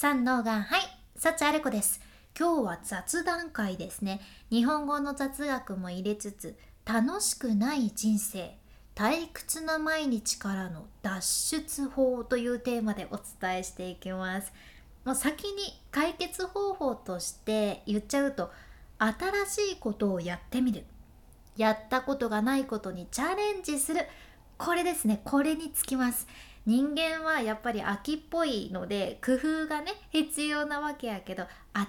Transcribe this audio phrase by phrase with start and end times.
[0.00, 0.80] 三能がはい。
[1.14, 2.00] 幸あれ子です。
[2.34, 4.22] 今日は雑談会ですね。
[4.48, 6.56] 日本語の雑学も入れつつ
[6.86, 8.56] 楽しくない人生。
[8.94, 14.54] 退屈な毎日からの脱出法というテーマでお伝えしていきます。
[15.04, 18.50] もう先に解決方法として言っちゃうと
[18.96, 20.86] 新しいことをやってみる。
[21.58, 24.06] やったことがないことにチャレンジする。
[24.56, 25.20] これですね。
[25.26, 26.26] これにつきます。
[26.66, 31.86] 人間はやっぱり秋っぽいので工夫がね必要なわけやけど新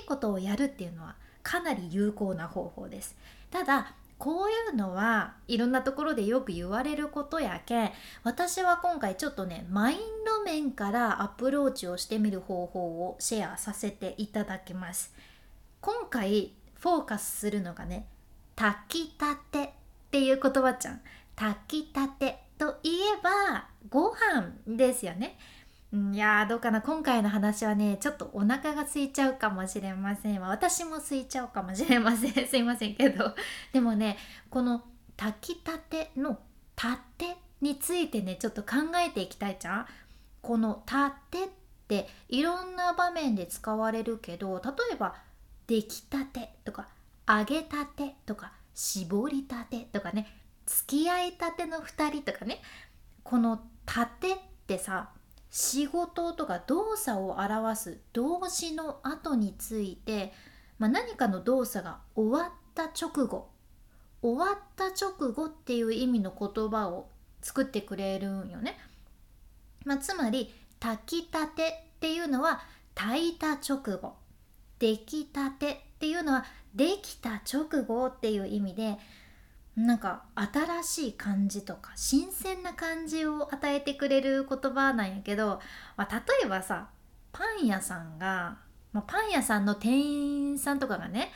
[0.00, 3.16] しいことをやるっていうのはかなり有効な方法です。
[3.50, 7.90] ただこういうのはいろんなところでよく言われることやけん
[8.22, 15.12] 私は今回ちょっとねマインド面からアプローチをしてみる方法をシェアさせていただきます。
[15.80, 18.06] 今回フォーカスするのがね
[18.56, 19.70] 炊きたてっ
[20.10, 21.00] ていう言葉ちゃん。
[21.34, 22.43] 炊きたて。
[22.58, 25.38] といえばご飯ですよね。
[26.12, 26.82] いやどうかな。
[26.82, 32.32] 今回の話はねちょっとお腹が空いちゃうかもしれません私も空いちゃうかもしれません。
[32.48, 33.34] すいませんけど。
[33.72, 34.18] でもね
[34.50, 34.82] この
[35.16, 36.40] 炊きたての
[36.74, 39.86] 「たて」についてねちょっと考えていきたいじゃん。
[40.42, 41.48] この「たて」っ
[41.86, 45.14] ていろんな場面で使われるけど例えば
[45.68, 46.88] 「出来たて」とか
[47.28, 50.43] 「揚げたて」とか「絞りたて」とかね。
[50.66, 52.60] 付き合いたての2人とかね
[53.22, 55.10] この「たて」ってさ
[55.50, 60.32] 仕事とか動作を表す動詞の後について、
[60.78, 63.48] まあ、何かの動作が終わった直後
[64.20, 67.08] 終わった直後っていう意味の言葉を
[67.42, 68.78] 作ってくれるんよね。
[69.84, 72.62] まあ、つまり炊きたてっていうのは
[72.94, 74.14] 炊いた直後
[74.78, 76.44] 出来たてっていうのは
[76.74, 78.98] できた直後っていう意味で
[79.76, 85.60] なんか新しい感じとか新鮮な感じを与えてくれる言葉なんやけど、
[85.96, 86.88] まあ、例えばさ
[87.32, 88.58] パン屋さんが、
[88.92, 91.32] まあ、パン屋さんの店員さんとかがね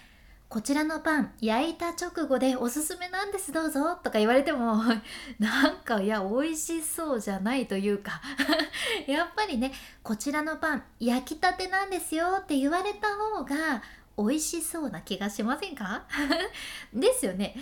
[0.49, 4.77] こちらのパン焼いた直後でおすすめなんですどうぞとか言われても
[5.39, 8.23] なんかいや美味しそうじゃないというか
[9.07, 13.83] やっぱりねこちらのパン焼きたてなんですよって言われた方が
[14.17, 16.05] 美味しそうな気がしませんか？
[16.95, 17.55] ですよね。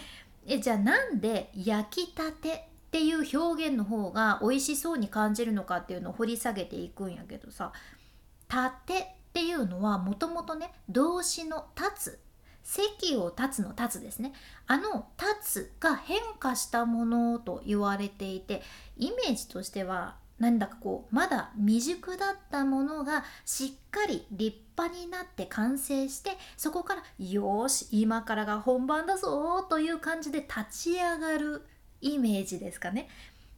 [0.46, 7.72] えじゃあなんで焼きたてっていう表現の方が美味しそうに感じるのかっていうのを掘り下げていくんやけどさ
[8.48, 8.94] 「たて」
[9.28, 12.20] っていうのはもともとね動詞の「立つ」
[12.62, 14.32] 席を立つの立つですね。
[14.66, 18.60] あの立つが変化したものと言われていて
[18.96, 31.62] イメージとしてはなんだかこうまだ未熟だったものがしっかり立派になって完成してそこからよし今からが本番だぞという感じで立ち上がる
[32.02, 33.08] イメージですかね、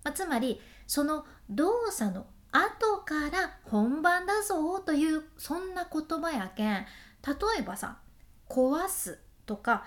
[0.05, 6.85] まあ、つまりその動作の後から本番だぞというそんな言葉やけん例
[7.59, 7.99] えばさ
[8.49, 9.85] 壊すとか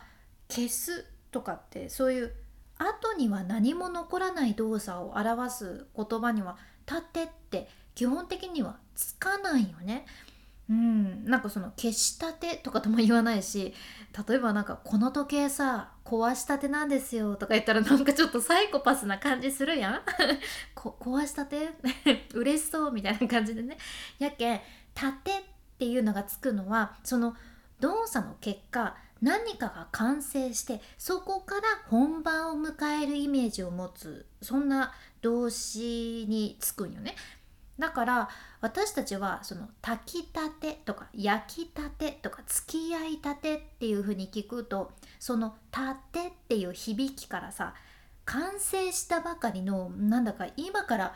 [0.49, 2.33] 消すとかってそういう
[2.77, 6.57] 後には何も残らない動作を表す言葉には
[6.91, 10.05] 立てって基本的にはつかないよね。
[10.69, 13.73] うん、なんかその消したてとかとも言わないし
[14.27, 20.01] 例えばなんかこの時計さ壊したてなんですよとか言ったらなんかちょっとサイコパスな感じするやん。
[20.75, 21.71] 壊したて？
[22.33, 23.77] 嬉しそうみたいな感じでね。
[24.17, 24.61] やけん
[24.95, 25.43] 「たて」っ
[25.77, 27.35] ていうのがつくのはその
[27.81, 37.15] 動作の結果何かが完成してそこから本番を迎えるイメージを持つそんな動詞につくんよね。
[37.79, 38.29] だから
[38.59, 47.73] 私たちはその炊きたてとか焼きたてとか付き合いたてっていう風に聞くとその「たて」っていう響きからさ
[48.25, 51.15] 完成したばかりのなんだか今から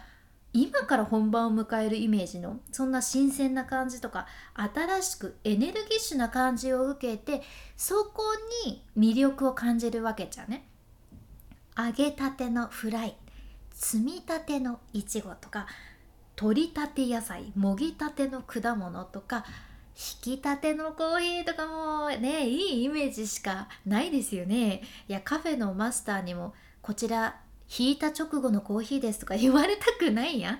[0.54, 4.26] 今から本番を迎えるイメージのそんな新鮮な感じとか
[4.56, 7.44] 新しくエネルギッシュな感じを受けて
[7.76, 8.24] そこ
[8.66, 10.68] に魅力を感じるわけじゃね。
[11.78, 13.16] 揚げたてのフライ
[13.74, 15.68] 摘みたてのいちごとか
[16.36, 19.46] 取りたて野菜もぎたての果物とか
[20.24, 24.82] 引きたてのコーヒーとかもねいいイメージしかないですよね。
[25.08, 27.38] いやカフェのマスターにもこちら
[27.78, 30.56] 引いた直後のコーヒーですとか 言われたくないやん。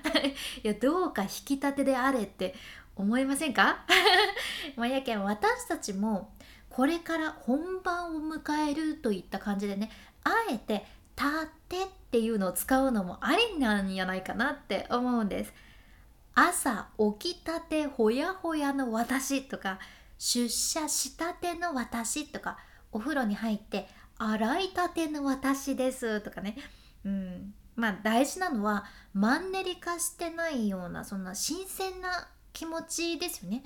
[0.62, 2.54] やどうか引きたてであれって
[2.94, 3.84] 思いませんか？
[4.76, 6.32] まあやけん私たちも
[6.70, 9.90] これから本番を迎えるといった感じでね
[10.24, 15.52] あえて「たて」っていうのを使うのもありなんやないかなって思うんです。
[16.34, 19.78] 朝起きたてほやほやの私とか
[20.18, 22.58] 出社したての私とか
[22.92, 26.56] お風呂に入って洗いたての私ですとかね、
[27.04, 28.84] うん、まあ大事なのは
[29.14, 33.62] マンネリ化してないようなそんな新鮮な気持ちですよね。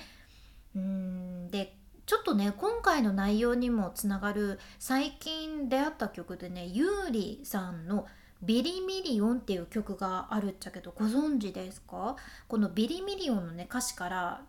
[0.75, 1.77] うんで
[2.11, 8.09] ちょっとね今回の内容にもつながる最近出会った曲でね優里さんの
[8.43, 12.17] 「ビリミリオン」っていう曲があるっちゃけどご存知ですか？
[12.49, 14.43] この「ビリミリオン」のね歌詞から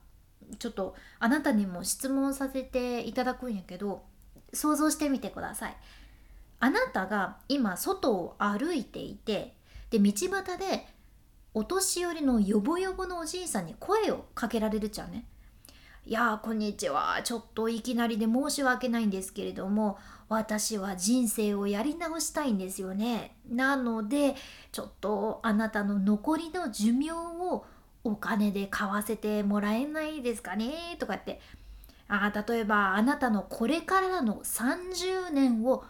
[0.58, 4.06] ちょっとあなたにも質問させていただくんやけど
[4.54, 5.78] 想像してみてください。
[6.62, 9.56] あなたが今外を歩いていて
[9.92, 10.88] で道端で
[11.54, 15.28] お年寄りのヨボヨボのおじいさんに声をかけられるじゃんね。
[16.04, 17.22] いやこんにちは。
[17.24, 20.00] ちょっといきなりで申し訳ないんですけれども
[20.30, 23.36] 私は人生をやり直したいんですよね。
[23.48, 24.36] なので
[24.72, 27.66] ちょっとあなたの残りの寿命を
[28.04, 30.96] お金で買わせてもらえないですかね？
[30.98, 31.40] とかって。
[32.08, 35.86] あ例えばあなたのこれからの30年を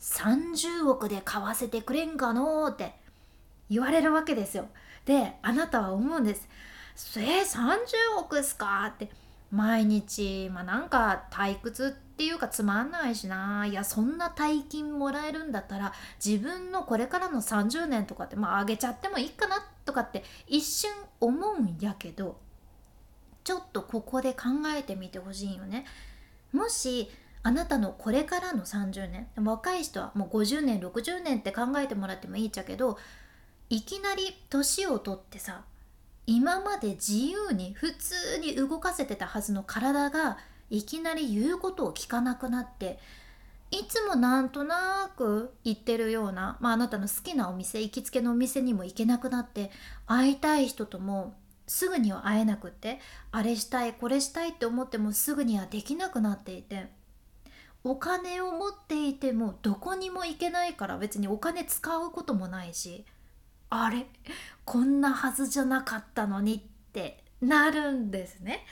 [0.00, 2.94] 30億で買わせてくれんかのって
[3.68, 4.68] 言われるわけですよ。
[5.04, 6.48] であなたは思うんです。
[7.18, 8.86] えー、30億っすか？
[8.94, 9.10] って。
[9.50, 15.92] 毎日まあなんか退屈っていうかつまんないしないやそんな大金もらえるんだったら
[16.24, 20.90] 自分のこれからの30年とかってまああげちゃってもいいかなとかって一瞬
[21.20, 22.38] 思うんやけど
[23.44, 25.84] ちょっとここで考えてみてほしいよね。
[26.52, 27.08] もし
[27.44, 32.98] あなたのこれからの30年若い人はもう50年60年って考えてもらってもいいっちゃけど
[33.70, 35.62] いきなり年を取ってさ
[36.26, 40.38] 今まで自由に普通に動かせてたはずの体が
[40.70, 42.98] いきなり言うことを聞かなくなって
[43.70, 49.70] いつもなんとなく行ってるような、まあ、あなたの好きなお店行きつけのお店にも行けなくなって
[50.06, 51.34] 会いたい人とも
[51.66, 53.00] すぐには会えなくって
[53.32, 56.86] あれしたいこれしたいって思ってもすぐにはできなくなっていて
[57.82, 63.04] お金を持っていてもどこにも行けないから別にお金使うこともないし
[63.70, 64.06] あれ
[64.64, 66.60] こんなはずじゃなかったのにっ
[66.92, 68.64] てなるんですね。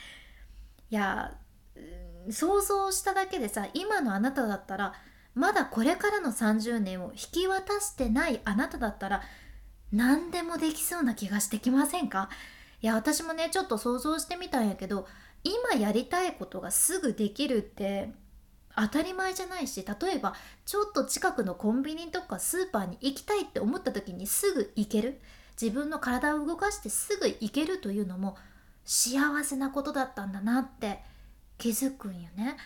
[0.91, 1.35] いや
[2.31, 4.95] 想像しただけでさ今のあなただったら
[5.35, 9.23] まだこれからの30年を引き渡してないあなただったら
[9.93, 12.31] 何でもできそうな気がしてきませんか？
[12.81, 15.07] いや私もねちょっと想像してみたんやけど
[15.43, 18.13] 今やりたいことがすぐできるって
[18.77, 20.35] 当たり前じゃないし例えば
[20.67, 25.21] ちょっと近くのコンビニとかスーパーに行きたいって思った時にすぐ行ける
[25.61, 28.37] 自分の体を動かしてすぐ行けるというのも
[28.85, 31.01] 幸せなことだったんだなって
[31.59, 32.57] 気づくんよね。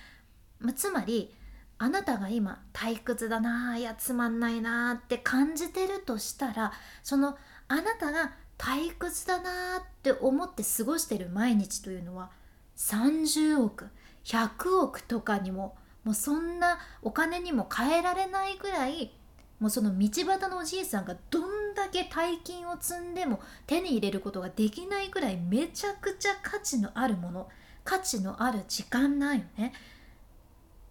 [0.58, 1.34] まつまり
[1.78, 6.72] あなたが今退屈だないやつまんないなあって感じてるとしたら
[7.04, 7.38] その
[7.68, 12.30] あなたが退屈だなあって思って過ごしてる毎日というのは
[12.76, 13.88] 30億
[14.24, 15.76] 100億とかにも
[16.08, 19.12] もうそんなお金にも変えられないぐらい
[19.60, 27.48] もうその道端のおじいさんがどんだけ大金を積んでも手に入れることができないぐらいめちゃくちゃ価値のあるもの
[27.84, 29.74] 価値のある時間なんよね。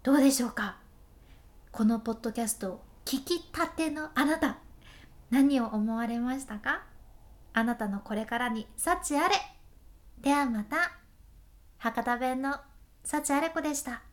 [0.03, 0.77] どうでしょうか？
[1.71, 4.59] このポッドキャストを聞きたてのあなた
[5.31, 6.83] 何を思われましたか？
[7.53, 9.35] あなたのこれからに幸あれ。
[10.21, 10.91] ではまた
[11.79, 12.57] 博多弁の
[13.03, 14.03] 幸あれ子でした。